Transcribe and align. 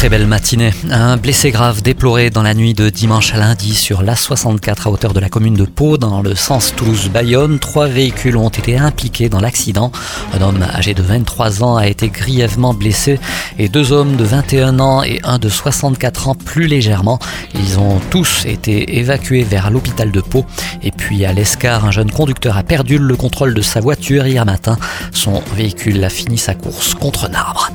Très 0.00 0.08
belle 0.08 0.26
matinée. 0.26 0.72
Un 0.90 1.18
blessé 1.18 1.50
grave 1.50 1.82
déploré 1.82 2.30
dans 2.30 2.42
la 2.42 2.54
nuit 2.54 2.72
de 2.72 2.88
dimanche 2.88 3.34
à 3.34 3.36
lundi 3.36 3.74
sur 3.74 4.02
l'A64 4.02 4.86
à 4.86 4.88
hauteur 4.88 5.12
de 5.12 5.20
la 5.20 5.28
commune 5.28 5.52
de 5.52 5.66
Pau 5.66 5.98
dans 5.98 6.22
le 6.22 6.34
sens 6.34 6.72
Toulouse-Bayonne. 6.74 7.58
Trois 7.58 7.86
véhicules 7.86 8.38
ont 8.38 8.48
été 8.48 8.78
impliqués 8.78 9.28
dans 9.28 9.40
l'accident. 9.40 9.92
Un 10.32 10.40
homme 10.40 10.62
âgé 10.62 10.94
de 10.94 11.02
23 11.02 11.62
ans 11.62 11.76
a 11.76 11.86
été 11.86 12.08
grièvement 12.08 12.72
blessé 12.72 13.20
et 13.58 13.68
deux 13.68 13.92
hommes 13.92 14.16
de 14.16 14.24
21 14.24 14.80
ans 14.80 15.02
et 15.02 15.20
un 15.22 15.38
de 15.38 15.50
64 15.50 16.28
ans 16.28 16.34
plus 16.34 16.66
légèrement. 16.66 17.18
Ils 17.54 17.78
ont 17.78 18.00
tous 18.08 18.46
été 18.46 18.96
évacués 19.00 19.42
vers 19.42 19.70
l'hôpital 19.70 20.10
de 20.10 20.22
Pau. 20.22 20.46
Et 20.82 20.92
puis 20.92 21.26
à 21.26 21.34
l'Escar, 21.34 21.84
un 21.84 21.90
jeune 21.90 22.10
conducteur 22.10 22.56
a 22.56 22.62
perdu 22.62 22.96
le 22.96 23.16
contrôle 23.16 23.52
de 23.52 23.60
sa 23.60 23.80
voiture 23.80 24.26
hier 24.26 24.46
matin. 24.46 24.78
Son 25.12 25.42
véhicule 25.54 26.02
a 26.02 26.08
fini 26.08 26.38
sa 26.38 26.54
course 26.54 26.94
contre 26.94 27.28
un 27.30 27.34
arbre. 27.34 27.70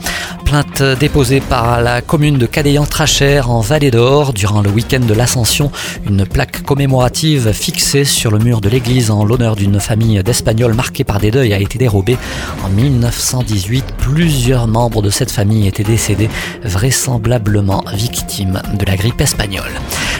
Déposée 0.99 1.41
par 1.41 1.81
la 1.81 2.01
commune 2.01 2.37
de 2.37 2.45
Cadeillan-Trachère 2.45 3.49
en 3.49 3.59
Vallée 3.59 3.91
d'Or 3.91 4.31
durant 4.31 4.61
le 4.61 4.69
week-end 4.69 4.99
de 4.99 5.13
l'Ascension. 5.13 5.69
Une 6.07 6.25
plaque 6.25 6.63
commémorative 6.63 7.51
fixée 7.51 8.05
sur 8.05 8.31
le 8.31 8.39
mur 8.39 8.61
de 8.61 8.69
l'église 8.69 9.11
en 9.11 9.25
l'honneur 9.25 9.55
d'une 9.55 9.79
famille 9.79 10.21
d'Espagnols 10.23 10.73
marquée 10.73 11.03
par 11.03 11.19
des 11.19 11.31
deuils 11.31 11.53
a 11.53 11.59
été 11.59 11.77
dérobée. 11.77 12.17
En 12.63 12.69
1918, 12.69 13.85
plusieurs 13.97 14.67
membres 14.67 15.01
de 15.01 15.09
cette 15.09 15.31
famille 15.31 15.67
étaient 15.67 15.83
décédés, 15.83 16.29
vraisemblablement 16.63 17.83
victimes 17.93 18.61
de 18.73 18.85
la 18.85 18.95
grippe 18.95 19.19
espagnole. 19.19 19.71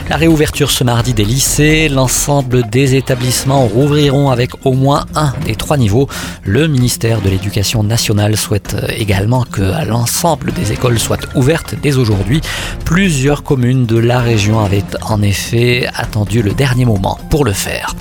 La 0.08 0.18
réouverture 0.18 0.70
ce 0.70 0.84
mardi 0.84 1.16
des 1.16 1.26
lycées, 1.26 1.90
l'ensemble 1.90 2.70
des 2.70 2.94
établissements 2.94 3.66
rouvriront 3.66 4.30
avec 4.30 4.52
au 4.64 4.74
moins 4.74 5.06
un 5.16 5.34
des 5.46 5.56
trois 5.56 5.78
niveaux. 5.78 6.08
Le 6.44 6.68
ministère 6.68 7.22
de 7.22 7.30
l'Éducation 7.30 7.82
nationale 7.82 8.38
souhaite 8.38 8.76
également 8.96 9.46
que 9.46 9.64
l'ensemble 9.88 10.54
des 10.54 10.72
écoles 10.72 11.00
soient 11.00 11.18
ouvertes 11.34 11.74
dès 11.82 11.98
aujourd'hui. 11.98 12.42
Plusieurs 12.86 13.42
communes 13.42 13.88
de 13.88 13.98
la 13.98 14.20
région 14.20 14.60
avaient 14.60 14.84
en 15.10 15.24
effet 15.24 15.88
attendu 15.96 16.44
le 16.44 16.54
dernier 16.54 16.86
moment 16.86 17.18
pour 17.32 17.44
le 17.44 17.54
faire. 17.54 17.96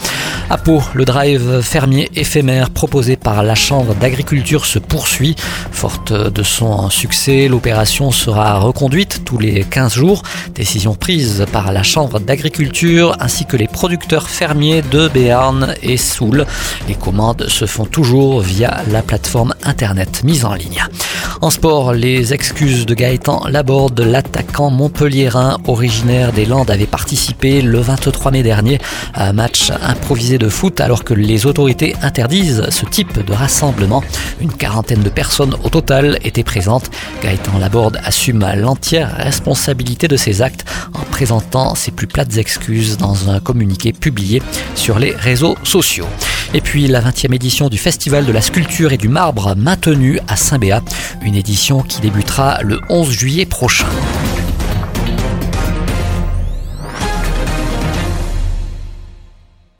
À 0.50 0.58
Pau, 0.58 0.82
le 0.92 1.06
drive 1.06 1.62
fermier 1.62 2.10
éphémère 2.14 2.68
proposé 2.70 3.16
par 3.16 3.42
la 3.42 3.54
Chambre 3.54 3.94
d'agriculture 3.94 4.66
se 4.66 4.78
poursuit. 4.78 5.36
Forte 5.72 6.12
de 6.12 6.42
son 6.42 6.90
succès, 6.90 7.48
l'opération 7.48 8.10
sera 8.10 8.58
reconduite 8.58 9.22
tous 9.24 9.38
les 9.38 9.64
15 9.64 9.94
jours. 9.94 10.22
Décision 10.54 10.94
prise 10.94 11.46
par 11.50 11.72
la 11.72 11.82
Chambre 11.82 12.20
d'agriculture 12.20 13.16
ainsi 13.20 13.46
que 13.46 13.56
les 13.56 13.68
producteurs 13.68 14.28
fermiers 14.28 14.82
de 14.82 15.08
Béarn 15.08 15.74
et 15.82 15.96
Soule. 15.96 16.46
Les 16.88 16.94
commandes 16.94 17.46
se 17.48 17.64
font 17.64 17.86
toujours 17.86 18.40
via 18.40 18.82
la 18.90 19.02
plateforme 19.02 19.54
internet 19.64 20.24
mise 20.24 20.44
en 20.44 20.52
ligne. 20.52 20.84
En 21.40 21.50
sport, 21.50 21.92
les 21.92 22.32
excuses 22.32 22.86
de 22.86 22.94
Gaëtan 22.94 23.46
Laborde, 23.48 24.00
l'attaquant 24.00 24.70
montpelliérain 24.70 25.58
originaire 25.66 26.32
des 26.32 26.46
Landes, 26.46 26.70
avait 26.70 26.86
participé 26.86 27.60
le 27.60 27.80
23 27.80 28.30
mai 28.30 28.42
dernier 28.42 28.78
à 29.12 29.28
un 29.28 29.32
match 29.32 29.70
improvisé 29.82 30.38
de 30.38 30.48
foot 30.48 30.80
alors 30.80 31.04
que 31.04 31.14
les 31.14 31.46
autorités 31.46 31.96
interdisent 32.02 32.68
ce 32.70 32.86
type 32.86 33.24
de 33.24 33.32
rassemblement. 33.32 34.02
Une 34.40 34.52
quarantaine 34.52 35.02
de 35.02 35.10
personnes 35.10 35.54
au 35.64 35.68
total 35.68 36.18
étaient 36.22 36.44
présentes. 36.44 36.90
Gaëtan 37.22 37.58
Laborde 37.58 37.98
assume 38.04 38.46
l'entière 38.56 39.14
responsabilité 39.16 40.08
de 40.08 40.16
ses 40.16 40.42
actes 40.42 40.64
en 40.94 41.04
présentant 41.10 41.74
ses 41.74 41.90
plus 41.90 42.06
plates 42.06 42.36
excuses 42.36 42.96
dans 42.96 43.30
un 43.30 43.40
communiqué 43.40 43.92
publié 43.92 44.42
sur 44.74 44.98
les 44.98 45.14
réseaux 45.14 45.56
sociaux. 45.64 46.06
Et 46.54 46.60
puis 46.60 46.86
la 46.86 47.00
20e 47.00 47.34
édition 47.34 47.68
du 47.68 47.78
Festival 47.78 48.24
de 48.24 48.30
la 48.32 48.40
sculpture 48.40 48.92
et 48.92 48.96
du 48.96 49.08
marbre 49.08 49.56
maintenue 49.56 50.20
à 50.28 50.36
Saint-Béat, 50.36 50.84
une 51.22 51.34
édition 51.34 51.82
qui 51.82 52.00
débutera 52.00 52.62
le 52.62 52.78
11 52.88 53.10
juillet 53.10 53.44
prochain. 53.44 53.88